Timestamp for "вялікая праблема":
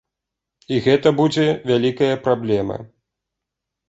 1.71-2.79